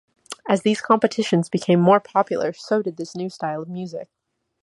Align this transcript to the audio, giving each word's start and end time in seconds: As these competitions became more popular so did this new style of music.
As 0.49 0.63
these 0.63 0.81
competitions 0.81 1.47
became 1.47 1.79
more 1.79 1.99
popular 1.99 2.53
so 2.53 2.81
did 2.81 2.97
this 2.97 3.15
new 3.15 3.29
style 3.29 3.61
of 3.61 3.69
music. 3.69 4.09